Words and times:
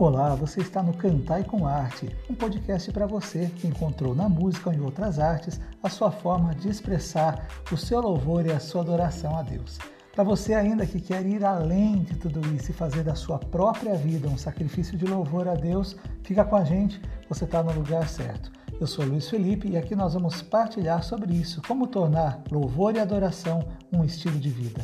Olá, 0.00 0.34
você 0.34 0.62
está 0.62 0.82
no 0.82 0.94
Cantai 0.94 1.44
com 1.44 1.66
Arte, 1.66 2.08
um 2.30 2.34
podcast 2.34 2.90
para 2.90 3.04
você 3.04 3.50
que 3.56 3.66
encontrou 3.66 4.14
na 4.14 4.30
música 4.30 4.70
ou 4.70 4.74
em 4.74 4.80
outras 4.80 5.18
artes 5.18 5.60
a 5.82 5.90
sua 5.90 6.10
forma 6.10 6.54
de 6.54 6.70
expressar 6.70 7.46
o 7.70 7.76
seu 7.76 8.00
louvor 8.00 8.46
e 8.46 8.50
a 8.50 8.58
sua 8.58 8.80
adoração 8.80 9.36
a 9.36 9.42
Deus. 9.42 9.76
Para 10.10 10.24
você 10.24 10.54
ainda 10.54 10.86
que 10.86 11.02
quer 11.02 11.26
ir 11.26 11.44
além 11.44 12.02
de 12.02 12.16
tudo 12.16 12.40
isso 12.56 12.70
e 12.70 12.74
fazer 12.74 13.04
da 13.04 13.14
sua 13.14 13.38
própria 13.38 13.94
vida 13.94 14.26
um 14.26 14.38
sacrifício 14.38 14.96
de 14.96 15.04
louvor 15.04 15.46
a 15.46 15.54
Deus, 15.54 15.94
fica 16.22 16.46
com 16.46 16.56
a 16.56 16.64
gente, 16.64 16.98
você 17.28 17.44
está 17.44 17.62
no 17.62 17.74
lugar 17.74 18.08
certo. 18.08 18.50
Eu 18.80 18.86
sou 18.86 19.04
Luiz 19.04 19.28
Felipe 19.28 19.68
e 19.68 19.76
aqui 19.76 19.94
nós 19.94 20.14
vamos 20.14 20.40
partilhar 20.40 21.02
sobre 21.02 21.34
isso, 21.34 21.60
como 21.68 21.86
tornar 21.86 22.42
louvor 22.50 22.96
e 22.96 23.00
adoração 23.00 23.68
um 23.92 24.02
estilo 24.02 24.38
de 24.38 24.48
vida. 24.48 24.80